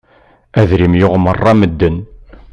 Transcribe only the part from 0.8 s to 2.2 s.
yuɣ meṛṛa medden.